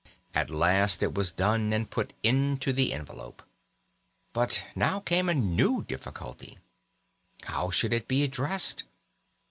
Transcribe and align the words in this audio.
At 0.33 0.49
last 0.49 1.03
it 1.03 1.13
was 1.13 1.31
done, 1.31 1.71
and 1.71 1.87
put 1.87 2.13
into 2.23 2.73
the 2.73 2.91
envelope. 2.91 3.43
But 4.33 4.63
now 4.73 4.99
came 4.99 5.29
a 5.29 5.35
new 5.35 5.83
difficulty: 5.83 6.57
How 7.43 7.69
should 7.69 7.93
it 7.93 8.07
be 8.07 8.23
addressed? 8.23 8.83